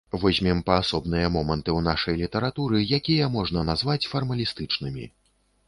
[0.21, 5.09] Возьмем паасобныя моманты ў нашай літаратуры, якія можна назваць фармалістычнымі.